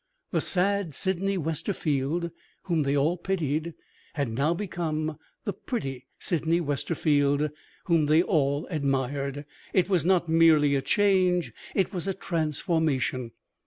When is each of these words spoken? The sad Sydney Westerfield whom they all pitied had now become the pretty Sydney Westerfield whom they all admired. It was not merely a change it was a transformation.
The 0.31 0.41
sad 0.41 0.95
Sydney 0.95 1.37
Westerfield 1.37 2.31
whom 2.63 2.81
they 2.81 2.97
all 2.97 3.17
pitied 3.17 3.75
had 4.15 4.29
now 4.31 4.55
become 4.55 5.19
the 5.43 5.53
pretty 5.53 6.07
Sydney 6.17 6.59
Westerfield 6.59 7.51
whom 7.83 8.07
they 8.07 8.23
all 8.23 8.65
admired. 8.71 9.45
It 9.73 9.89
was 9.89 10.03
not 10.03 10.27
merely 10.27 10.73
a 10.73 10.81
change 10.81 11.53
it 11.75 11.93
was 11.93 12.07
a 12.07 12.15
transformation. 12.15 13.29